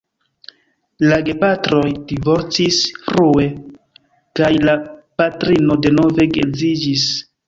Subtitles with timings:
[1.09, 3.45] La gepatroj divorcis frue
[4.39, 4.75] kaj la
[5.23, 7.05] patrino denove geedziĝis.